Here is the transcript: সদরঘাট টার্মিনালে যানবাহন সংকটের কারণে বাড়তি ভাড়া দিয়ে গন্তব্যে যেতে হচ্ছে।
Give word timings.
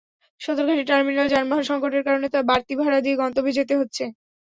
সদরঘাট 0.41 0.79
টার্মিনালে 0.89 1.31
যানবাহন 1.33 1.63
সংকটের 1.69 2.03
কারণে 2.07 2.27
বাড়তি 2.49 2.73
ভাড়া 2.79 2.99
দিয়ে 3.01 3.19
গন্তব্যে 3.21 3.57
যেতে 3.59 3.73
হচ্ছে। 3.79 4.03